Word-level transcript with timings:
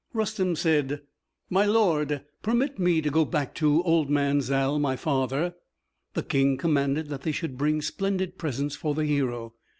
Rustem 0.13 0.55
said, 0.55 1.03
"My 1.51 1.63
lord, 1.67 2.23
permit 2.41 2.79
me 2.79 3.03
to 3.03 3.11
go 3.11 3.23
back 3.23 3.53
to 3.53 3.71
the 3.77 3.83
old 3.83 4.09
man 4.09 4.41
Zal, 4.41 4.79
my 4.79 4.95
father." 4.95 5.53
The 6.15 6.23
King 6.23 6.57
commanded 6.57 7.09
that 7.09 7.21
they 7.21 7.31
should 7.31 7.55
bring 7.55 7.83
splendid 7.83 8.39
presents 8.39 8.75
for 8.75 8.95
the 8.95 9.05
hero. 9.05 9.53